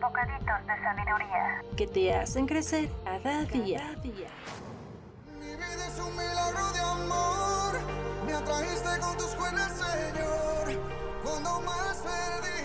Bocaditos 0.00 0.66
de 0.66 0.74
sabiduría. 0.82 1.62
que 1.76 1.86
te 1.86 2.14
hacen 2.14 2.46
crecer 2.46 2.88
cada 3.04 3.44
día. 3.44 3.94
Mi 4.02 5.46
vida 5.46 5.86
es 5.88 5.98
un 5.98 6.12
milagro 6.12 6.72
de 6.72 6.80
amor. 6.80 7.80
Me 8.26 8.32
atrajiste 8.34 9.00
con 9.00 9.16
tus 9.16 9.36
buenas, 9.36 9.72
Señor. 9.72 10.80
Cuando 11.24 11.60
más 11.60 11.98
perdido 11.98 12.55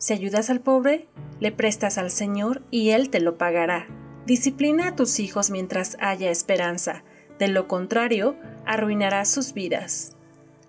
Si 0.00 0.14
ayudas 0.14 0.48
al 0.48 0.60
pobre, 0.60 1.08
le 1.40 1.52
prestas 1.52 1.98
al 1.98 2.10
Señor 2.10 2.62
y 2.70 2.90
Él 2.90 3.10
te 3.10 3.20
lo 3.20 3.36
pagará. 3.36 3.86
Disciplina 4.24 4.88
a 4.88 4.96
tus 4.96 5.20
hijos 5.20 5.50
mientras 5.50 5.98
haya 6.00 6.30
esperanza, 6.30 7.04
de 7.38 7.48
lo 7.48 7.68
contrario, 7.68 8.34
arruinarás 8.64 9.28
sus 9.28 9.52
vidas. 9.52 10.16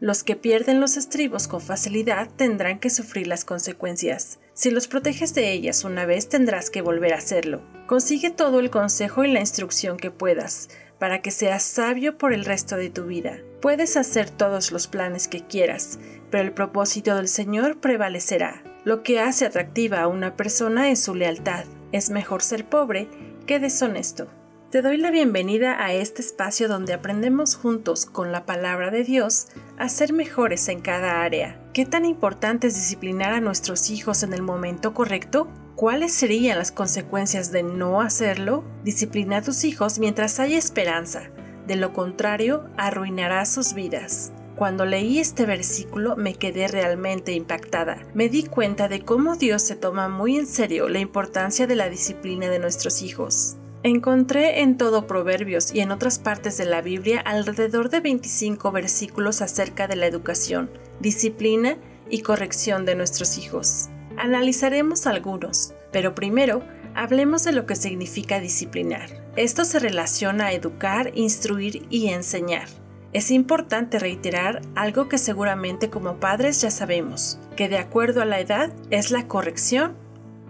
Los 0.02 0.26
que 0.26 0.36
pierden 0.36 0.82
los 0.82 0.98
estribos 0.98 1.48
con 1.48 1.62
facilidad 1.62 2.30
tendrán 2.36 2.80
que 2.80 2.90
sufrir 2.90 3.28
las 3.28 3.46
consecuencias. 3.46 4.40
Si 4.54 4.70
los 4.70 4.90
proteges 4.90 5.34
de 5.34 5.54
ellas 5.54 5.86
una 5.86 6.06
vez 6.06 6.28
tendrás 6.28 6.70
que 6.70 6.82
volver 6.82 7.14
a 7.14 7.20
hacerlo. 7.20 7.62
Consigue 7.88 8.32
todo 8.32 8.60
el 8.60 8.70
consejo 8.70 9.24
y 9.24 9.32
la 9.32 9.40
instrucción 9.40 9.96
que 9.96 10.12
puedas, 10.12 10.68
para 11.00 11.22
que 11.22 11.32
seas 11.32 11.64
sabio 11.64 12.18
por 12.18 12.34
el 12.34 12.44
resto 12.44 12.76
de 12.76 12.90
tu 12.90 13.06
vida. 13.06 13.38
Puedes 13.62 13.96
hacer 13.96 14.30
todos 14.30 14.74
los 14.74 14.88
planes 14.88 15.30
que 15.30 15.48
quieras, 15.48 16.00
pero 16.30 16.44
el 16.44 16.52
propósito 16.52 17.16
del 17.16 17.30
Señor 17.30 17.80
prevalecerá. 17.80 18.64
Lo 18.84 19.04
que 19.04 19.20
hace 19.20 19.46
atractiva 19.46 20.02
a 20.02 20.08
una 20.08 20.36
persona 20.36 20.90
es 20.90 21.04
su 21.04 21.14
lealtad. 21.14 21.66
Es 21.92 22.10
mejor 22.10 22.42
ser 22.42 22.66
pobre 22.66 23.08
que 23.46 23.60
deshonesto. 23.60 24.28
Te 24.72 24.82
doy 24.82 24.98
la 24.98 25.12
bienvenida 25.12 25.86
a 25.86 25.94
este 25.94 26.24
espacio 26.24 26.68
donde 26.68 26.94
aprendemos 26.94 27.56
juntos 27.56 28.08
con 28.08 28.32
la 28.32 28.48
palabra 28.48 28.90
de 28.90 29.04
Dios 29.04 29.50
a 29.78 29.88
ser 29.88 30.14
mejores 30.14 30.68
en 30.68 30.82
cada 30.82 31.22
área. 31.22 31.62
¿Qué 31.74 31.86
tan 31.86 32.06
importante 32.06 32.68
es 32.68 32.76
disciplinar 32.76 33.34
a 33.34 33.42
nuestros 33.42 33.92
hijos 33.92 34.24
en 34.24 34.34
el 34.34 34.42
momento 34.42 34.96
correcto? 34.96 35.48
¿Cuáles 35.76 36.12
serían 36.14 36.58
las 36.58 36.72
consecuencias 36.72 37.52
de 37.52 37.62
no 37.62 38.02
hacerlo? 38.02 38.64
Disciplina 38.84 39.38
a 39.38 39.42
tus 39.44 39.64
hijos 39.64 40.00
mientras 40.00 40.40
haya 40.40 40.58
esperanza. 40.58 41.30
De 41.68 41.76
lo 41.76 41.94
contrario, 41.94 42.68
arruinarás 42.78 43.54
sus 43.54 43.76
vidas. 43.76 44.32
Cuando 44.62 44.86
leí 44.86 45.18
este 45.18 45.48
versículo 45.48 46.16
me 46.16 46.36
quedé 46.36 46.68
realmente 46.68 47.32
impactada. 47.32 48.06
Me 48.14 48.30
di 48.30 48.44
cuenta 48.44 48.88
de 48.88 49.02
cómo 49.02 49.36
Dios 49.36 49.64
se 49.64 49.76
toma 49.76 50.08
muy 50.08 50.38
en 50.38 50.46
serio 50.46 50.88
la 50.88 51.00
importancia 51.00 51.66
de 51.66 51.76
la 51.76 51.90
disciplina 51.90 52.48
de 52.48 52.60
nuestros 52.60 53.02
hijos. 53.02 53.58
Encontré 53.82 54.62
en 54.62 54.78
todo 54.78 55.08
Proverbios 55.08 55.74
y 55.74 55.80
en 55.80 55.90
otras 55.90 56.20
partes 56.20 56.60
de 56.60 56.66
la 56.66 56.84
Biblia 56.84 57.22
alrededor 57.22 57.90
de 57.90 58.02
25 58.02 58.72
versículos 58.72 59.42
acerca 59.42 59.88
de 59.88 59.96
la 59.96 60.06
educación, 60.06 60.70
disciplina 61.00 61.80
y 62.12 62.22
corrección 62.22 62.86
de 62.86 62.94
nuestros 62.94 63.40
hijos. 63.40 63.90
Analizaremos 64.16 65.08
algunos, 65.08 65.74
pero 65.92 66.14
primero 66.14 66.62
hablemos 66.94 67.44
de 67.46 67.54
lo 67.54 67.66
que 67.66 67.76
significa 67.76 68.40
disciplinar. 68.40 69.10
Esto 69.36 69.66
se 69.66 69.80
relaciona 69.80 70.46
a 70.46 70.54
educar, 70.54 71.14
instruir 71.16 71.88
y 71.90 72.10
enseñar. 72.10 72.68
Es 73.14 73.30
importante 73.30 74.00
reiterar 74.00 74.62
algo 74.74 75.10
que 75.10 75.18
seguramente 75.18 75.90
como 75.90 76.22
padres 76.22 76.62
ya 76.62 76.72
sabemos, 76.72 77.40
que 77.58 77.68
de 77.68 77.78
acuerdo 77.78 78.22
a 78.22 78.26
la 78.26 78.40
edad 78.40 78.72
es 78.90 79.12
la 79.12 79.28
corrección 79.28 79.98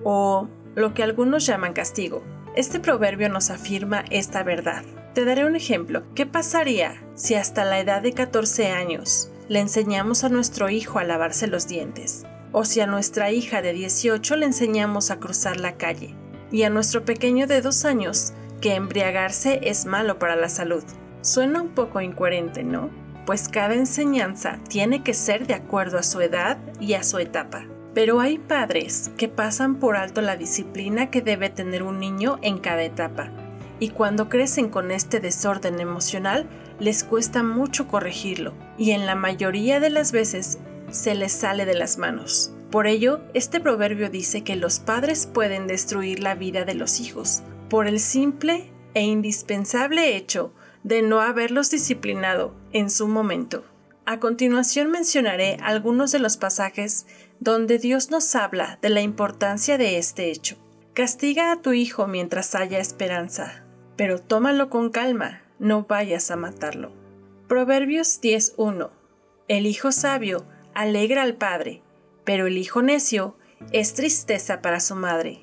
o 0.03 0.47
lo 0.75 0.93
que 0.93 1.01
algunos 1.01 1.45
llaman 1.45 1.73
castigo. 1.73 2.23
Este 2.55 2.79
proverbio 2.79 3.29
nos 3.29 3.49
afirma 3.49 4.05
esta 4.11 4.43
verdad. 4.43 4.83
Te 5.15 5.25
daré 5.25 5.45
un 5.45 5.55
ejemplo. 5.55 6.03
¿Qué 6.13 6.27
pasaría 6.27 7.01
si 7.15 7.33
hasta 7.33 7.65
la 7.65 7.79
edad 7.79 8.03
de 8.03 8.13
14 8.13 8.67
años 8.67 9.31
le 9.49 9.59
enseñamos 9.59 10.23
a 10.23 10.29
nuestro 10.29 10.69
hijo 10.69 10.99
a 10.99 11.03
lavarse 11.03 11.47
los 11.47 11.67
dientes? 11.67 12.25
O 12.51 12.63
si 12.63 12.79
a 12.79 12.87
nuestra 12.87 13.31
hija 13.31 13.63
de 13.63 13.73
18 13.73 14.35
le 14.35 14.45
enseñamos 14.45 15.09
a 15.09 15.19
cruzar 15.19 15.59
la 15.59 15.77
calle? 15.77 16.13
Y 16.51 16.63
a 16.63 16.69
nuestro 16.69 17.05
pequeño 17.05 17.47
de 17.47 17.61
2 17.61 17.85
años 17.85 18.33
que 18.61 18.75
embriagarse 18.75 19.61
es 19.63 19.85
malo 19.85 20.19
para 20.19 20.35
la 20.35 20.49
salud. 20.49 20.83
Suena 21.21 21.61
un 21.61 21.69
poco 21.69 22.01
incoherente, 22.01 22.63
¿no? 22.63 22.89
Pues 23.25 23.47
cada 23.47 23.75
enseñanza 23.75 24.59
tiene 24.67 25.03
que 25.03 25.13
ser 25.13 25.45
de 25.45 25.53
acuerdo 25.53 25.99
a 25.99 26.03
su 26.03 26.19
edad 26.21 26.57
y 26.79 26.93
a 26.93 27.03
su 27.03 27.19
etapa. 27.19 27.65
Pero 27.93 28.19
hay 28.19 28.39
padres 28.39 29.11
que 29.17 29.27
pasan 29.27 29.75
por 29.75 29.95
alto 29.95 30.21
la 30.21 30.35
disciplina 30.35 31.11
que 31.11 31.21
debe 31.21 31.49
tener 31.49 31.83
un 31.83 31.99
niño 31.99 32.39
en 32.41 32.57
cada 32.57 32.83
etapa. 32.83 33.29
Y 33.79 33.89
cuando 33.89 34.29
crecen 34.29 34.69
con 34.69 34.91
este 34.91 35.19
desorden 35.19 35.79
emocional, 35.79 36.47
les 36.79 37.03
cuesta 37.03 37.43
mucho 37.43 37.87
corregirlo. 37.87 38.53
Y 38.77 38.91
en 38.91 39.05
la 39.05 39.15
mayoría 39.15 39.79
de 39.79 39.89
las 39.89 40.11
veces 40.11 40.57
se 40.89 41.13
les 41.13 41.31
sale 41.31 41.65
de 41.65 41.75
las 41.75 41.97
manos. 41.97 42.53
Por 42.71 42.87
ello, 42.87 43.21
este 43.33 43.59
proverbio 43.59 44.09
dice 44.09 44.43
que 44.43 44.55
los 44.55 44.79
padres 44.79 45.27
pueden 45.27 45.67
destruir 45.67 46.19
la 46.19 46.35
vida 46.35 46.63
de 46.63 46.73
los 46.73 46.99
hijos 46.99 47.43
por 47.69 47.87
el 47.87 47.99
simple 47.99 48.71
e 48.93 49.03
indispensable 49.03 50.15
hecho 50.15 50.53
de 50.83 51.01
no 51.01 51.21
haberlos 51.21 51.69
disciplinado 51.69 52.55
en 52.73 52.89
su 52.89 53.07
momento. 53.07 53.63
A 54.05 54.19
continuación 54.19 54.89
mencionaré 54.89 55.57
algunos 55.61 56.11
de 56.11 56.19
los 56.19 56.37
pasajes 56.37 57.05
donde 57.39 57.77
Dios 57.77 58.09
nos 58.09 58.35
habla 58.35 58.79
de 58.81 58.89
la 58.89 59.01
importancia 59.01 59.77
de 59.77 59.97
este 59.97 60.31
hecho. 60.31 60.57
Castiga 60.93 61.51
a 61.51 61.61
tu 61.61 61.73
hijo 61.73 62.07
mientras 62.07 62.55
haya 62.55 62.79
esperanza, 62.79 63.63
pero 63.95 64.19
tómalo 64.19 64.69
con 64.69 64.89
calma, 64.89 65.41
no 65.59 65.83
vayas 65.83 66.31
a 66.31 66.35
matarlo. 66.35 66.91
Proverbios 67.47 68.21
10.1 68.21 68.89
El 69.47 69.65
hijo 69.65 69.91
sabio 69.91 70.45
alegra 70.73 71.21
al 71.21 71.35
padre, 71.35 71.81
pero 72.23 72.47
el 72.47 72.57
hijo 72.57 72.81
necio 72.81 73.35
es 73.71 73.93
tristeza 73.93 74.61
para 74.61 74.79
su 74.79 74.95
madre. 74.95 75.41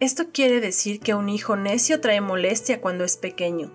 Esto 0.00 0.30
quiere 0.32 0.60
decir 0.60 1.00
que 1.00 1.14
un 1.14 1.28
hijo 1.28 1.56
necio 1.56 2.00
trae 2.00 2.20
molestia 2.20 2.80
cuando 2.80 3.04
es 3.04 3.16
pequeño, 3.16 3.72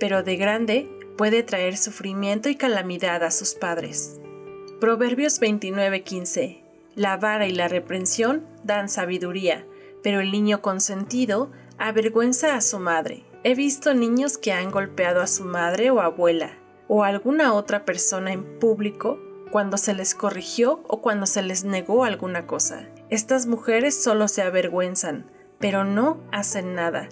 pero 0.00 0.22
de 0.22 0.36
grande 0.36 0.88
puede 1.16 1.42
traer 1.42 1.76
sufrimiento 1.76 2.48
y 2.48 2.56
calamidad 2.56 3.22
a 3.24 3.30
sus 3.30 3.54
padres. 3.54 4.20
Proverbios 4.80 5.40
29:15 5.40 6.62
La 6.94 7.16
vara 7.16 7.46
y 7.46 7.52
la 7.52 7.68
reprensión 7.68 8.46
dan 8.64 8.88
sabiduría, 8.88 9.66
pero 10.02 10.20
el 10.20 10.30
niño 10.30 10.62
consentido 10.62 11.50
avergüenza 11.78 12.54
a 12.54 12.60
su 12.60 12.78
madre. 12.78 13.24
He 13.44 13.54
visto 13.54 13.94
niños 13.94 14.38
que 14.38 14.52
han 14.52 14.70
golpeado 14.70 15.20
a 15.20 15.26
su 15.26 15.44
madre 15.44 15.90
o 15.90 16.00
abuela, 16.00 16.58
o 16.88 17.04
a 17.04 17.08
alguna 17.08 17.54
otra 17.54 17.84
persona 17.84 18.32
en 18.32 18.58
público 18.58 19.18
cuando 19.50 19.76
se 19.76 19.94
les 19.94 20.14
corrigió 20.14 20.80
o 20.86 21.00
cuando 21.00 21.26
se 21.26 21.42
les 21.42 21.64
negó 21.64 22.04
alguna 22.04 22.46
cosa. 22.46 22.88
Estas 23.10 23.46
mujeres 23.46 24.00
solo 24.00 24.28
se 24.28 24.42
avergüenzan, 24.42 25.30
pero 25.58 25.84
no 25.84 26.20
hacen 26.30 26.74
nada, 26.74 27.08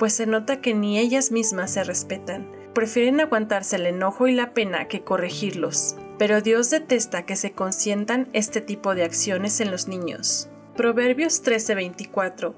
pues 0.00 0.14
se 0.14 0.24
nota 0.24 0.62
que 0.62 0.72
ni 0.72 0.98
ellas 0.98 1.30
mismas 1.30 1.72
se 1.72 1.84
respetan. 1.84 2.50
Prefieren 2.72 3.20
aguantarse 3.20 3.76
el 3.76 3.84
enojo 3.84 4.28
y 4.28 4.32
la 4.32 4.54
pena 4.54 4.88
que 4.88 5.02
corregirlos. 5.02 5.94
Pero 6.18 6.40
Dios 6.40 6.70
detesta 6.70 7.26
que 7.26 7.36
se 7.36 7.52
consientan 7.52 8.30
este 8.32 8.62
tipo 8.62 8.94
de 8.94 9.04
acciones 9.04 9.60
en 9.60 9.70
los 9.70 9.88
niños. 9.88 10.48
Proverbios 10.74 11.42
13:24 11.42 12.54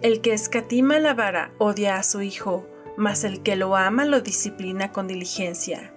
El 0.00 0.22
que 0.22 0.32
escatima 0.32 0.98
la 0.98 1.12
vara 1.12 1.52
odia 1.58 1.96
a 1.96 2.02
su 2.02 2.22
hijo, 2.22 2.66
mas 2.96 3.22
el 3.22 3.42
que 3.42 3.54
lo 3.54 3.76
ama 3.76 4.06
lo 4.06 4.22
disciplina 4.22 4.90
con 4.90 5.08
diligencia. 5.08 5.92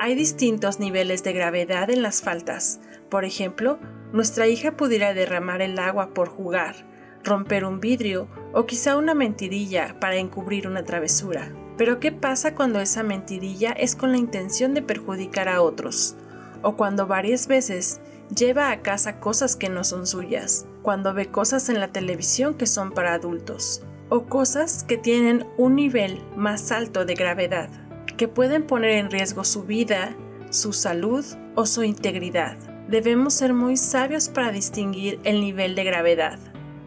Hay 0.00 0.16
distintos 0.16 0.80
niveles 0.80 1.22
de 1.22 1.32
gravedad 1.32 1.90
en 1.90 2.02
las 2.02 2.22
faltas. 2.22 2.80
Por 3.08 3.24
ejemplo, 3.24 3.78
nuestra 4.12 4.48
hija 4.48 4.76
pudiera 4.76 5.14
derramar 5.14 5.62
el 5.62 5.78
agua 5.78 6.12
por 6.12 6.28
jugar, 6.28 6.74
romper 7.24 7.64
un 7.64 7.80
vidrio 7.80 8.28
o 8.52 8.66
quizá 8.66 8.96
una 8.96 9.14
mentirilla 9.14 9.96
para 9.98 10.16
encubrir 10.16 10.68
una 10.68 10.84
travesura. 10.84 11.52
Pero 11.76 11.98
¿qué 11.98 12.12
pasa 12.12 12.54
cuando 12.54 12.80
esa 12.80 13.02
mentirilla 13.02 13.72
es 13.72 13.96
con 13.96 14.12
la 14.12 14.18
intención 14.18 14.74
de 14.74 14.82
perjudicar 14.82 15.48
a 15.48 15.60
otros? 15.60 16.14
O 16.62 16.76
cuando 16.76 17.06
varias 17.06 17.48
veces 17.48 18.00
lleva 18.34 18.70
a 18.70 18.80
casa 18.80 19.18
cosas 19.18 19.56
que 19.56 19.68
no 19.68 19.82
son 19.82 20.06
suyas, 20.06 20.66
cuando 20.82 21.12
ve 21.14 21.26
cosas 21.26 21.68
en 21.68 21.80
la 21.80 21.88
televisión 21.88 22.54
que 22.54 22.66
son 22.66 22.92
para 22.92 23.14
adultos, 23.14 23.82
o 24.08 24.26
cosas 24.26 24.84
que 24.84 24.96
tienen 24.96 25.46
un 25.56 25.74
nivel 25.74 26.22
más 26.36 26.70
alto 26.70 27.04
de 27.04 27.14
gravedad, 27.14 27.70
que 28.16 28.28
pueden 28.28 28.64
poner 28.64 28.92
en 28.92 29.10
riesgo 29.10 29.44
su 29.44 29.64
vida, 29.64 30.14
su 30.50 30.72
salud 30.72 31.24
o 31.56 31.66
su 31.66 31.82
integridad. 31.82 32.56
Debemos 32.88 33.34
ser 33.34 33.52
muy 33.52 33.76
sabios 33.76 34.28
para 34.28 34.52
distinguir 34.52 35.18
el 35.24 35.40
nivel 35.40 35.74
de 35.74 35.84
gravedad 35.84 36.38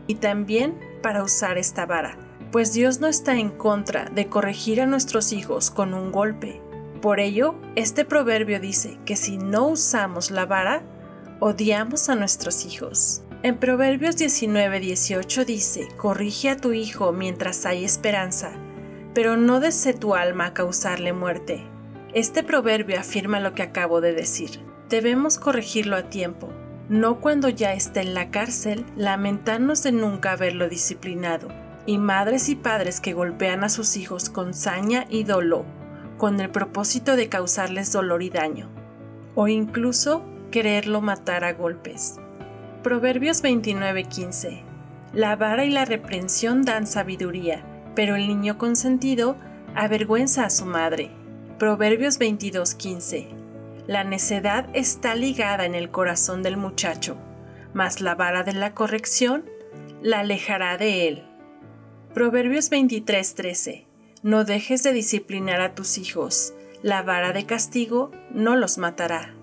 y 0.08 0.16
también 0.16 0.80
para 1.02 1.24
usar 1.24 1.58
esta 1.58 1.86
vara, 1.86 2.18
pues 2.52 2.74
Dios 2.74 3.00
no 3.00 3.08
está 3.08 3.38
en 3.38 3.50
contra 3.50 4.06
de 4.06 4.28
corregir 4.28 4.82
a 4.82 4.86
nuestros 4.86 5.34
hijos 5.34 5.70
con 5.70 5.94
un 5.94 6.12
golpe. 6.12 6.62
Por 7.02 7.20
ello, 7.20 7.56
este 7.76 8.06
proverbio 8.06 8.60
dice 8.60 8.98
que 9.06 9.16
si 9.16 9.38
no 9.38 9.68
usamos 9.68 10.32
la 10.32 10.46
vara, 10.46 10.82
odiamos 11.40 12.10
a 12.10 12.16
nuestros 12.16 12.66
hijos. 12.66 13.22
En 13.44 13.58
Proverbios 13.58 14.18
19:18 14.18 15.46
dice, 15.46 15.88
corrige 15.96 16.50
a 16.50 16.58
tu 16.58 16.74
hijo 16.74 17.12
mientras 17.12 17.66
hay 17.68 17.86
esperanza, 17.86 18.52
pero 19.14 19.38
no 19.38 19.60
desee 19.60 19.94
tu 19.94 20.16
alma 20.16 20.54
causarle 20.54 21.14
muerte. 21.14 21.64
Este 22.14 22.42
proverbio 22.42 23.00
afirma 23.00 23.40
lo 23.40 23.54
que 23.54 23.62
acabo 23.62 24.02
de 24.02 24.14
decir. 24.14 24.60
Debemos 24.90 25.38
corregirlo 25.38 25.96
a 25.98 26.10
tiempo, 26.10 26.50
no 26.90 27.20
cuando 27.20 27.50
ya 27.50 27.74
esté 27.74 28.02
en 28.02 28.14
la 28.14 28.32
cárcel, 28.32 28.86
lamentarnos 28.96 29.84
de 29.84 29.92
nunca 29.92 30.32
haberlo 30.32 30.70
disciplinado. 30.70 31.50
Y 31.86 31.98
madres 31.98 32.50
y 32.50 32.56
padres 32.56 33.00
que 33.00 33.14
golpean 33.14 33.64
a 33.64 33.70
sus 33.70 33.98
hijos 33.98 34.30
con 34.30 34.54
saña 34.54 35.06
y 35.10 35.24
dolor, 35.24 35.66
con 36.18 36.40
el 36.40 36.50
propósito 36.50 37.16
de 37.16 37.30
causarles 37.30 37.92
dolor 37.92 38.24
y 38.24 38.30
daño. 38.30 38.70
O 39.36 39.48
incluso 39.48 40.24
quererlo 40.52 41.02
matar 41.02 41.44
a 41.44 41.54
golpes. 41.54 42.20
Proverbios 42.84 43.42
29:15 43.42 44.64
La 45.14 45.36
vara 45.36 45.66
y 45.66 45.70
la 45.70 45.86
reprensión 45.86 46.64
dan 46.64 46.88
sabiduría, 46.88 47.64
pero 47.96 48.16
el 48.16 48.28
niño 48.28 48.58
consentido 48.58 49.38
avergüenza 49.76 50.46
a 50.46 50.50
su 50.50 50.66
madre. 50.66 51.12
Proverbios 51.58 52.20
22:15 52.20 53.37
La 53.88 54.04
necedad 54.04 54.68
está 54.74 55.16
ligada 55.16 55.66
en 55.66 55.74
el 55.74 55.90
corazón 55.92 56.44
del 56.44 56.58
muchacho, 56.58 57.16
mas 57.74 58.02
la 58.02 58.16
vara 58.16 58.44
de 58.44 58.52
la 58.52 58.74
corrección 58.74 59.46
la 60.02 60.20
alejará 60.20 60.78
de 60.78 61.08
él. 61.08 61.24
Proverbios 62.14 62.70
23:13 62.70 63.86
No 64.24 64.44
dejes 64.44 64.84
de 64.84 64.92
disciplinar 64.92 65.62
a 65.62 65.74
tus 65.74 65.98
hijos, 65.98 66.54
la 66.84 67.02
vara 67.02 67.32
de 67.32 67.46
castigo 67.46 68.12
no 68.30 68.58
los 68.58 68.78
matará. 68.78 69.34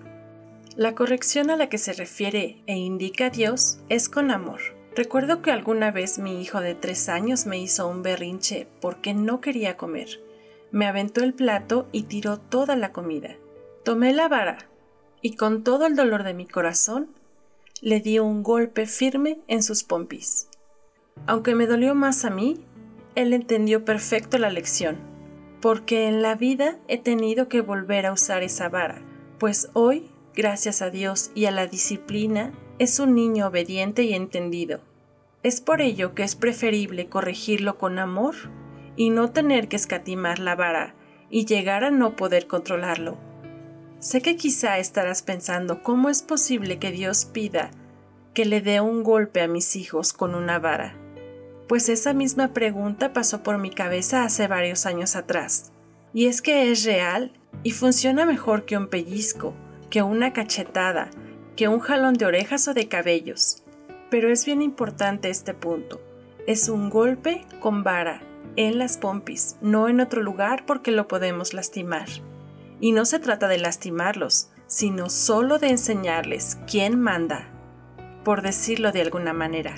La 0.75 0.93
corrección 0.93 1.49
a 1.49 1.55
la 1.55 1.67
que 1.67 1.79
se 1.79 1.93
refiere 1.93 2.61
e 2.67 2.75
indica 2.75 3.31
Dios 3.31 3.79
es 3.89 4.09
con 4.09 4.29
amor. 4.29 4.59
Recuerdo 4.95 5.41
que 5.41 5.51
alguna 5.51 5.89
vez 5.89 6.19
mi 6.19 6.39
hijo 6.39 6.61
de 6.61 6.75
tres 6.75 7.09
años 7.09 7.47
me 7.47 7.57
hizo 7.57 7.87
un 7.87 8.03
berrinche 8.03 8.67
porque 8.79 9.15
no 9.15 9.41
quería 9.41 9.75
comer. 9.75 10.21
Me 10.71 10.85
aventó 10.85 11.23
el 11.23 11.33
plato 11.33 11.87
y 11.91 12.03
tiró 12.03 12.37
toda 12.37 12.75
la 12.75 12.91
comida. 12.91 13.37
Tomé 13.85 14.13
la 14.13 14.27
vara 14.27 14.57
y 15.21 15.35
con 15.35 15.63
todo 15.63 15.85
el 15.85 15.95
dolor 15.95 16.23
de 16.23 16.33
mi 16.33 16.47
corazón 16.47 17.07
le 17.83 17.99
di 17.99 18.17
un 18.17 18.41
golpe 18.41 18.87
firme 18.87 19.37
en 19.47 19.61
sus 19.61 19.83
pompis. 19.83 20.47
Aunque 21.27 21.53
me 21.53 21.67
dolió 21.67 21.93
más 21.93 22.25
a 22.25 22.31
mí, 22.31 22.65
él 23.13 23.31
entendió 23.31 23.85
perfecto 23.85 24.39
la 24.39 24.49
lección, 24.49 24.97
porque 25.61 26.07
en 26.07 26.23
la 26.23 26.33
vida 26.33 26.79
he 26.87 26.97
tenido 26.97 27.47
que 27.47 27.61
volver 27.61 28.07
a 28.07 28.11
usar 28.11 28.41
esa 28.41 28.69
vara, 28.69 29.03
pues 29.37 29.69
hoy 29.73 30.09
gracias 30.33 30.81
a 30.81 30.89
Dios 30.89 31.29
y 31.35 31.45
a 31.45 31.51
la 31.51 31.67
disciplina, 31.67 32.53
es 32.79 32.99
un 32.99 33.13
niño 33.13 33.45
obediente 33.45 34.01
y 34.01 34.15
entendido. 34.15 34.79
Es 35.43 35.61
por 35.61 35.81
ello 35.81 36.15
que 36.15 36.23
es 36.23 36.35
preferible 36.35 37.07
corregirlo 37.07 37.77
con 37.77 37.99
amor 37.99 38.33
y 38.95 39.11
no 39.11 39.29
tener 39.29 39.67
que 39.67 39.75
escatimar 39.75 40.39
la 40.39 40.55
vara 40.55 40.95
y 41.29 41.45
llegar 41.45 41.83
a 41.83 41.91
no 41.91 42.15
poder 42.15 42.47
controlarlo. 42.47 43.34
Sé 43.99 44.21
que 44.21 44.35
quizá 44.35 44.77
estarás 44.77 45.21
pensando 45.21 45.81
cómo 45.81 46.09
es 46.09 46.21
posible 46.21 46.79
que 46.79 46.91
Dios 46.91 47.25
pida 47.25 47.71
que 48.35 48.45
le 48.45 48.59
dé 48.59 48.81
un 48.81 49.01
golpe 49.01 49.41
a 49.41 49.47
mis 49.47 49.77
hijos 49.77 50.11
con 50.11 50.35
una 50.35 50.59
vara. 50.59 50.93
Pues 51.69 51.87
esa 51.87 52.13
misma 52.13 52.49
pregunta 52.49 53.13
pasó 53.13 53.41
por 53.41 53.57
mi 53.57 53.71
cabeza 53.71 54.25
hace 54.25 54.47
varios 54.47 54.85
años 54.85 55.15
atrás. 55.15 55.71
Y 56.13 56.27
es 56.27 56.41
que 56.41 56.69
es 56.69 56.83
real 56.83 57.31
y 57.63 57.71
funciona 57.71 58.25
mejor 58.25 58.65
que 58.65 58.77
un 58.77 58.87
pellizco, 58.87 59.53
que 59.89 60.01
una 60.01 60.33
cachetada, 60.33 61.09
que 61.55 61.69
un 61.69 61.79
jalón 61.79 62.15
de 62.15 62.25
orejas 62.25 62.67
o 62.67 62.73
de 62.73 62.89
cabellos. 62.89 63.63
Pero 64.11 64.29
es 64.29 64.45
bien 64.45 64.61
importante 64.61 65.29
este 65.29 65.53
punto. 65.53 66.01
Es 66.45 66.67
un 66.67 66.89
golpe 66.89 67.45
con 67.61 67.83
vara, 67.83 68.21
en 68.57 68.77
las 68.77 68.97
pompis, 68.97 69.55
no 69.61 69.87
en 69.87 70.01
otro 70.01 70.21
lugar 70.21 70.65
porque 70.65 70.91
lo 70.91 71.07
podemos 71.07 71.53
lastimar. 71.53 72.07
Y 72.79 72.91
no 72.91 73.05
se 73.05 73.19
trata 73.19 73.47
de 73.47 73.57
lastimarlos, 73.57 74.49
sino 74.67 75.09
solo 75.09 75.59
de 75.59 75.69
enseñarles 75.69 76.57
quién 76.69 76.99
manda, 76.99 77.49
por 78.23 78.41
decirlo 78.41 78.91
de 78.91 79.01
alguna 79.01 79.33
manera. 79.33 79.75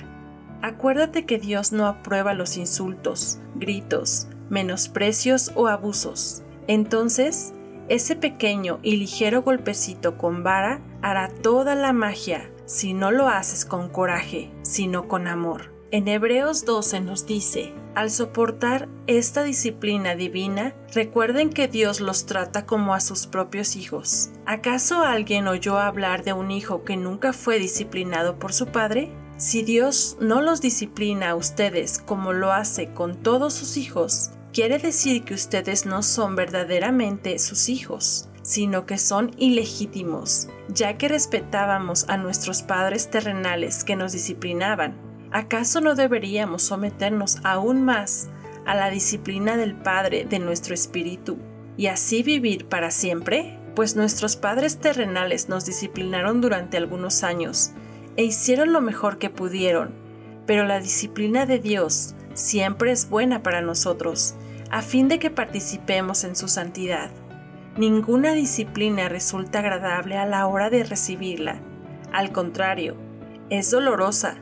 Acuérdate 0.62 1.24
que 1.24 1.38
Dios 1.38 1.72
no 1.72 1.86
aprueba 1.86 2.34
los 2.34 2.56
insultos, 2.56 3.38
gritos, 3.54 4.26
menosprecios 4.50 5.52
o 5.54 5.68
abusos. 5.68 6.42
Entonces, 6.66 7.54
ese 7.88 8.16
pequeño 8.16 8.80
y 8.82 8.96
ligero 8.96 9.42
golpecito 9.42 10.18
con 10.18 10.42
vara 10.42 10.80
hará 11.00 11.28
toda 11.28 11.74
la 11.74 11.92
magia 11.92 12.50
si 12.66 12.92
no 12.92 13.10
lo 13.10 13.28
haces 13.28 13.64
con 13.64 13.88
coraje, 13.88 14.50
sino 14.62 15.08
con 15.08 15.26
amor. 15.26 15.77
En 15.90 16.06
Hebreos 16.06 16.66
12 16.66 17.00
nos 17.00 17.24
dice, 17.24 17.72
al 17.94 18.10
soportar 18.10 18.90
esta 19.06 19.42
disciplina 19.42 20.16
divina, 20.16 20.74
recuerden 20.92 21.48
que 21.48 21.66
Dios 21.66 22.02
los 22.02 22.26
trata 22.26 22.66
como 22.66 22.92
a 22.92 23.00
sus 23.00 23.26
propios 23.26 23.74
hijos. 23.74 24.28
¿Acaso 24.44 25.00
alguien 25.00 25.48
oyó 25.48 25.78
hablar 25.78 26.24
de 26.24 26.34
un 26.34 26.50
hijo 26.50 26.84
que 26.84 26.98
nunca 26.98 27.32
fue 27.32 27.58
disciplinado 27.58 28.38
por 28.38 28.52
su 28.52 28.66
padre? 28.66 29.10
Si 29.38 29.62
Dios 29.62 30.18
no 30.20 30.42
los 30.42 30.60
disciplina 30.60 31.30
a 31.30 31.36
ustedes 31.36 31.98
como 32.00 32.34
lo 32.34 32.52
hace 32.52 32.92
con 32.92 33.22
todos 33.22 33.54
sus 33.54 33.78
hijos, 33.78 34.32
quiere 34.52 34.78
decir 34.78 35.24
que 35.24 35.32
ustedes 35.32 35.86
no 35.86 36.02
son 36.02 36.36
verdaderamente 36.36 37.38
sus 37.38 37.70
hijos, 37.70 38.28
sino 38.42 38.84
que 38.84 38.98
son 38.98 39.30
ilegítimos, 39.38 40.48
ya 40.68 40.98
que 40.98 41.08
respetábamos 41.08 42.10
a 42.10 42.18
nuestros 42.18 42.62
padres 42.62 43.08
terrenales 43.08 43.84
que 43.84 43.96
nos 43.96 44.12
disciplinaban. 44.12 45.07
¿Acaso 45.30 45.80
no 45.80 45.94
deberíamos 45.94 46.62
someternos 46.62 47.38
aún 47.44 47.84
más 47.84 48.28
a 48.64 48.74
la 48.74 48.88
disciplina 48.88 49.56
del 49.56 49.74
Padre 49.74 50.24
de 50.24 50.38
nuestro 50.38 50.72
espíritu 50.72 51.36
y 51.76 51.88
así 51.88 52.22
vivir 52.22 52.66
para 52.66 52.90
siempre? 52.90 53.58
Pues 53.74 53.94
nuestros 53.94 54.36
padres 54.36 54.78
terrenales 54.78 55.48
nos 55.48 55.66
disciplinaron 55.66 56.40
durante 56.40 56.78
algunos 56.78 57.22
años 57.22 57.72
e 58.16 58.24
hicieron 58.24 58.72
lo 58.72 58.80
mejor 58.80 59.18
que 59.18 59.30
pudieron, 59.30 59.94
pero 60.46 60.64
la 60.64 60.80
disciplina 60.80 61.46
de 61.46 61.58
Dios 61.58 62.14
siempre 62.32 62.90
es 62.90 63.08
buena 63.08 63.42
para 63.42 63.60
nosotros, 63.60 64.34
a 64.70 64.82
fin 64.82 65.08
de 65.08 65.18
que 65.18 65.30
participemos 65.30 66.24
en 66.24 66.36
su 66.36 66.48
santidad. 66.48 67.10
Ninguna 67.76 68.32
disciplina 68.32 69.08
resulta 69.08 69.60
agradable 69.60 70.16
a 70.16 70.26
la 70.26 70.46
hora 70.46 70.70
de 70.70 70.84
recibirla. 70.84 71.60
Al 72.12 72.32
contrario, 72.32 72.96
es 73.50 73.70
dolorosa, 73.70 74.38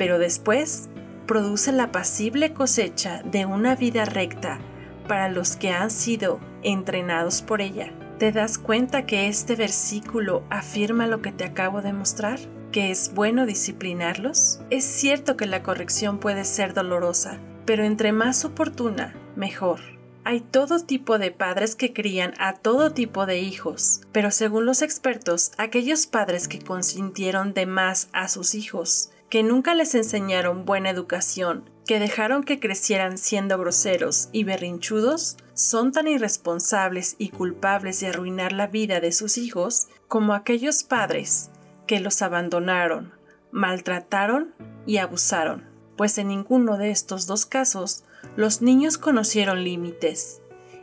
pero 0.00 0.18
después 0.18 0.88
produce 1.26 1.72
la 1.72 1.92
pasible 1.92 2.54
cosecha 2.54 3.22
de 3.22 3.44
una 3.44 3.76
vida 3.76 4.06
recta 4.06 4.58
para 5.06 5.28
los 5.28 5.56
que 5.56 5.72
han 5.72 5.90
sido 5.90 6.40
entrenados 6.62 7.42
por 7.42 7.60
ella. 7.60 7.92
¿Te 8.18 8.32
das 8.32 8.56
cuenta 8.56 9.04
que 9.04 9.28
este 9.28 9.56
versículo 9.56 10.42
afirma 10.48 11.06
lo 11.06 11.20
que 11.20 11.32
te 11.32 11.44
acabo 11.44 11.82
de 11.82 11.92
mostrar? 11.92 12.40
¿Que 12.72 12.90
es 12.90 13.12
bueno 13.12 13.44
disciplinarlos? 13.44 14.62
Es 14.70 14.84
cierto 14.84 15.36
que 15.36 15.44
la 15.44 15.62
corrección 15.62 16.18
puede 16.18 16.46
ser 16.46 16.72
dolorosa, 16.72 17.38
pero 17.66 17.84
entre 17.84 18.12
más 18.12 18.46
oportuna, 18.46 19.14
mejor. 19.36 19.80
Hay 20.24 20.40
todo 20.40 20.80
tipo 20.80 21.18
de 21.18 21.30
padres 21.30 21.76
que 21.76 21.92
crían 21.92 22.32
a 22.38 22.54
todo 22.54 22.92
tipo 22.92 23.26
de 23.26 23.40
hijos, 23.40 24.00
pero 24.12 24.30
según 24.30 24.64
los 24.64 24.80
expertos, 24.80 25.52
aquellos 25.58 26.06
padres 26.06 26.48
que 26.48 26.58
consintieron 26.58 27.52
de 27.52 27.66
más 27.66 28.08
a 28.12 28.28
sus 28.28 28.54
hijos, 28.54 29.10
que 29.30 29.44
nunca 29.44 29.74
les 29.74 29.94
enseñaron 29.94 30.64
buena 30.64 30.90
educación, 30.90 31.70
que 31.86 32.00
dejaron 32.00 32.42
que 32.42 32.58
crecieran 32.58 33.16
siendo 33.16 33.56
groseros 33.58 34.28
y 34.32 34.42
berrinchudos 34.42 35.36
son 35.54 35.92
tan 35.92 36.08
irresponsables 36.08 37.14
y 37.16 37.28
culpables 37.28 38.00
de 38.00 38.08
arruinar 38.08 38.52
la 38.52 38.66
vida 38.66 39.00
de 39.00 39.12
sus 39.12 39.38
hijos 39.38 39.86
como 40.08 40.34
aquellos 40.34 40.82
padres 40.82 41.50
que 41.86 42.00
los 42.00 42.22
abandonaron, 42.22 43.12
maltrataron 43.52 44.52
y 44.84 44.96
abusaron, 44.96 45.64
pues 45.96 46.18
en 46.18 46.28
ninguno 46.28 46.76
de 46.76 46.90
estos 46.90 47.26
dos 47.28 47.46
casos 47.46 48.04
los 48.36 48.62
niños 48.62 48.98
conocieron 48.98 49.62
límites, 49.62 50.42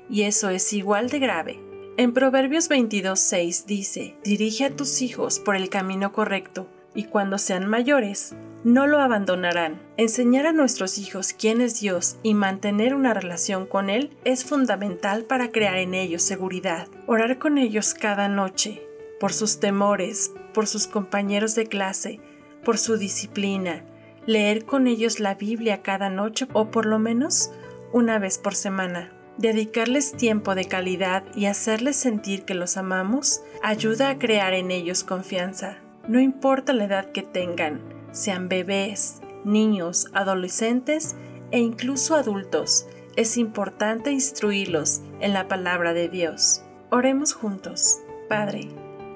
y 0.10 0.24
eso 0.24 0.50
es 0.50 0.72
igual 0.72 1.10
de 1.10 1.20
grave. 1.20 1.60
En 1.98 2.14
Proverbios 2.14 2.70
22.6 2.70 3.66
dice, 3.66 4.18
Dirige 4.24 4.66
a 4.66 4.76
tus 4.76 5.02
hijos 5.02 5.40
por 5.40 5.56
el 5.56 5.70
camino 5.70 6.14
correcto, 6.14 6.70
y 6.98 7.04
cuando 7.04 7.38
sean 7.38 7.68
mayores, 7.68 8.36
no 8.64 8.88
lo 8.88 9.00
abandonarán. 9.00 9.80
Enseñar 9.98 10.48
a 10.48 10.52
nuestros 10.52 10.98
hijos 10.98 11.32
quién 11.32 11.62
es 11.62 11.80
Dios 11.80 12.18
y 12.24 12.34
mantener 12.34 12.96
una 12.96 13.14
relación 13.14 13.68
con 13.68 13.92
Él 13.92 14.18
es 14.26 14.44
fundamental 14.44 15.24
para 15.24 15.52
crear 15.52 15.78
en 15.78 15.94
ellos 15.94 16.24
seguridad. 16.24 16.88
Orar 17.06 17.38
con 17.38 17.60
ellos 17.60 17.94
cada 17.94 18.28
noche, 18.28 18.82
por 19.20 19.32
sus 19.32 19.60
temores, 19.60 20.34
por 20.56 20.66
sus 20.66 20.88
compañeros 20.88 21.54
de 21.54 21.68
clase, 21.68 22.20
por 22.66 22.80
su 22.80 22.98
disciplina, 22.98 23.86
leer 24.26 24.66
con 24.66 24.88
ellos 24.88 25.20
la 25.20 25.36
Biblia 25.36 25.84
cada 25.84 26.10
noche 26.10 26.48
o 26.54 26.72
por 26.72 26.88
lo 26.88 26.98
menos 26.98 27.52
una 27.94 28.18
vez 28.18 28.40
por 28.40 28.56
semana. 28.56 29.14
Dedicarles 29.38 30.14
tiempo 30.14 30.56
de 30.56 30.66
calidad 30.66 31.24
y 31.36 31.46
hacerles 31.46 31.96
sentir 31.96 32.44
que 32.44 32.56
los 32.56 32.76
amamos 32.76 33.44
ayuda 33.62 34.10
a 34.10 34.18
crear 34.18 34.56
en 34.56 34.72
ellos 34.72 35.04
confianza. 35.04 35.78
No 36.08 36.22
importa 36.22 36.72
la 36.72 36.86
edad 36.86 37.12
que 37.12 37.22
tengan, 37.22 37.82
sean 38.12 38.48
bebés, 38.48 39.22
niños, 39.44 40.08
adolescentes 40.14 41.16
e 41.52 41.60
incluso 41.60 42.16
adultos, 42.16 42.88
es 43.18 43.36
importante 43.38 44.12
instruirlos 44.12 45.02
en 45.20 45.34
la 45.34 45.48
palabra 45.48 45.94
de 45.94 46.08
Dios. 46.08 46.62
Oremos 46.92 47.34
juntos. 47.34 48.00
Padre, 48.30 48.70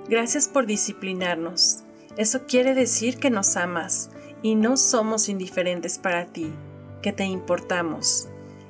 gracias 0.10 0.48
por 0.48 0.66
disciplinarnos. 0.66 1.84
Eso 2.18 2.46
quiere 2.46 2.74
decir 2.74 3.20
que 3.20 3.30
nos 3.30 3.56
amas 3.56 4.10
y 4.42 4.56
no 4.56 4.76
somos 4.76 5.30
indiferentes 5.30 5.98
para 5.98 6.26
ti, 6.26 6.52
que 7.02 7.14
te 7.14 7.24
importamos. 7.24 8.28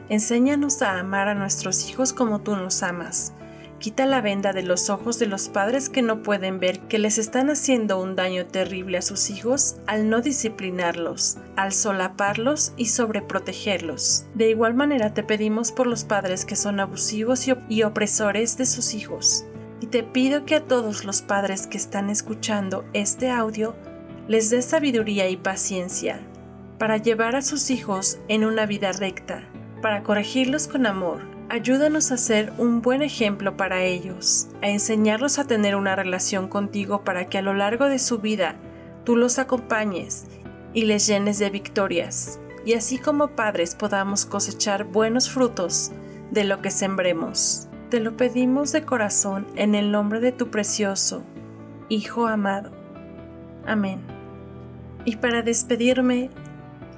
Enséñanos 0.10 0.82
a 0.82 1.00
amar 1.00 1.28
a 1.28 1.34
nuestros 1.34 1.90
hijos 1.90 2.14
como 2.14 2.42
tú 2.42 2.56
nos 2.56 2.84
amas 2.84 3.34
Quita 3.82 4.06
la 4.06 4.22
venda 4.22 4.54
de 4.54 4.62
los 4.62 4.92
ojos 4.92 5.18
de 5.18 5.26
los 5.26 5.50
padres 5.50 5.90
que 5.90 6.04
no 6.04 6.22
pueden 6.22 6.60
ver 6.60 6.82
que 6.82 7.00
les 7.00 7.18
están 7.18 7.50
haciendo 7.50 8.00
un 8.00 8.16
daño 8.16 8.46
terrible 8.46 9.00
a 9.00 9.02
sus 9.02 9.32
hijos 9.32 9.78
al 9.88 10.08
no 10.08 10.22
disciplinarlos, 10.22 11.40
al 11.56 11.74
solaparlos 11.74 12.74
y 12.78 12.86
sobreprotegerlos. 12.86 14.28
De 14.36 14.52
igual 14.52 14.76
manera 14.76 15.16
te 15.16 15.24
pedimos 15.24 15.72
por 15.72 15.88
los 15.88 16.04
padres 16.04 16.46
que 16.46 16.56
son 16.56 16.80
abusivos 16.80 17.48
y, 17.70 17.82
opresores 17.82 18.56
de 18.56 18.68
sus 18.68 18.94
hijos. 18.94 19.46
Y 19.80 19.88
te 19.88 20.04
pido 20.04 20.46
que 20.46 20.54
a 20.54 20.64
todos 20.64 21.04
los 21.04 21.24
padres 21.24 21.66
que 21.66 21.78
están 21.78 22.12
escuchando 22.12 22.86
este 22.94 23.32
audio 23.32 23.76
les 24.28 24.52
dé 24.52 24.62
sabiduría 24.62 25.28
y 25.28 25.38
paciencia 25.38 26.20
para 26.78 26.98
llevar 26.98 27.36
a 27.36 27.42
sus 27.42 27.72
hijos 27.72 28.20
en 28.28 28.46
una 28.46 28.68
vida 28.68 28.92
recta, 28.92 29.44
para 29.82 30.04
corregirlos 30.04 30.68
con 30.68 30.86
amor 30.86 31.31
ayúdanos 31.52 32.14
a 32.14 32.18
ser 32.18 32.54
un 32.58 32.82
buen 32.82 33.02
ejemplo 33.02 33.58
para 33.58 33.84
ellos, 33.84 34.48
a 34.62 34.70
enseñarlos 34.70 35.38
a 35.38 35.44
tener 35.44 35.76
una 35.76 35.98
relación 35.98 36.48
contigo 36.48 37.04
para 37.04 37.26
que 37.26 37.38
a 37.38 37.42
lo 37.42 37.54
largo 37.54 37.90
de 37.90 38.00
su 38.00 38.20
vida 38.20 38.56
tú 39.04 39.18
los 39.18 39.38
acompañes 39.38 40.28
y 40.74 40.86
les 40.86 41.08
llenes 41.08 41.40
de 41.40 41.50
victorias, 41.50 42.40
y 42.66 42.76
así 42.76 42.98
como 42.98 43.36
padres 43.36 43.76
podamos 43.76 44.26
cosechar 44.26 44.86
buenos 44.86 45.30
frutos 45.30 45.92
de 46.32 46.46
lo 46.46 46.62
que 46.62 46.72
sembremos. 46.72 47.68
Te 47.90 48.00
lo 48.00 48.16
pedimos 48.16 48.72
de 48.72 48.86
corazón 48.86 49.46
en 49.58 49.76
el 49.76 49.92
nombre 49.92 50.22
de 50.22 50.32
tu 50.32 50.50
precioso 50.52 51.22
Hijo 51.90 52.28
amado. 52.28 52.72
Amén. 53.68 54.00
Y 55.04 55.18
para 55.18 55.42
despedirme, 55.42 56.30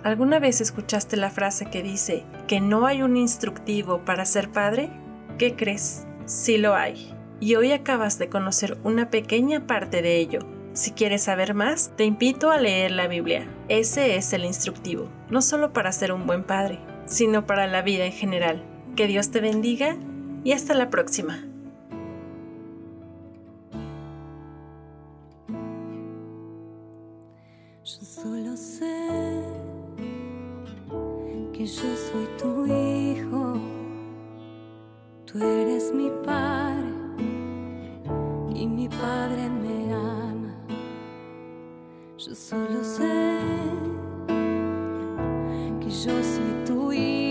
¿Alguna 0.04 0.40
vez 0.40 0.60
escuchaste 0.60 1.16
la 1.16 1.30
frase 1.30 1.68
que 1.68 1.82
dice 1.82 2.26
que 2.46 2.60
no 2.60 2.86
hay 2.86 3.04
un 3.04 3.16
instructivo 3.16 4.04
para 4.04 4.26
ser 4.26 4.52
padre? 4.52 4.90
¿Qué 5.38 5.56
crees? 5.56 6.06
Sí 6.26 6.58
lo 6.58 6.76
hay. 6.76 7.14
Y 7.40 7.56
hoy 7.56 7.72
acabas 7.72 8.20
de 8.20 8.28
conocer 8.28 8.78
una 8.84 9.10
pequeña 9.10 9.66
parte 9.66 10.02
de 10.02 10.18
ello. 10.18 10.40
Si 10.74 10.92
quieres 10.92 11.24
saber 11.24 11.54
más, 11.54 11.94
te 11.96 12.04
invito 12.04 12.52
a 12.52 12.58
leer 12.58 12.92
la 12.92 13.08
Biblia. 13.08 13.48
Ese 13.70 14.18
es 14.18 14.34
el 14.34 14.44
instructivo, 14.44 15.08
no 15.30 15.42
solo 15.42 15.72
para 15.72 15.94
ser 15.94 16.12
un 16.12 16.28
buen 16.28 16.44
padre, 16.44 16.80
sino 17.06 17.46
para 17.46 17.66
la 17.68 17.82
vida 17.82 18.06
en 18.06 18.12
general. 18.12 18.62
Que 18.98 19.08
Dios 19.08 19.32
te 19.32 19.40
bendiga 19.40 19.96
y 20.44 20.52
hasta 20.52 20.74
la 20.74 20.90
próxima. 20.90 21.46
Mi 35.94 36.10
padre 36.26 36.92
y 38.56 38.68
mi 38.68 38.90
padre 38.90 39.50
me 39.50 39.94
ama. 39.94 40.56
Yo 42.18 42.34
solo 42.36 42.84
sé 42.84 43.40
que 45.80 45.90
yo 45.90 46.24
soy 46.24 46.66
tu 46.66 46.92
hijo, 46.92 47.23